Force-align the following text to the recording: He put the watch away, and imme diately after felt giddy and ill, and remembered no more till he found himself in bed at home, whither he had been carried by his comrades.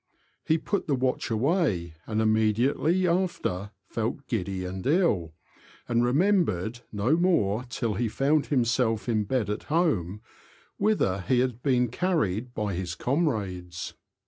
He 0.43 0.57
put 0.57 0.87
the 0.87 0.95
watch 0.95 1.29
away, 1.29 1.93
and 2.07 2.19
imme 2.19 2.55
diately 2.55 3.05
after 3.07 3.69
felt 3.85 4.25
giddy 4.27 4.65
and 4.65 4.83
ill, 4.87 5.35
and 5.87 6.03
remembered 6.03 6.79
no 6.91 7.15
more 7.15 7.65
till 7.69 7.93
he 7.93 8.09
found 8.09 8.47
himself 8.47 9.07
in 9.07 9.25
bed 9.25 9.47
at 9.47 9.65
home, 9.65 10.21
whither 10.77 11.21
he 11.27 11.37
had 11.39 11.61
been 11.61 11.87
carried 11.89 12.55
by 12.55 12.73
his 12.73 12.95
comrades. 12.95 13.93